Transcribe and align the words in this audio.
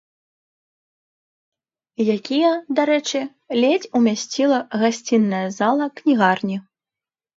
Якія, 2.15 2.49
дарэчы, 2.79 3.21
ледзь 3.61 3.91
умясціла 3.99 4.59
гасцінная 4.85 5.47
зала 5.59 5.85
кнігарні. 6.01 6.57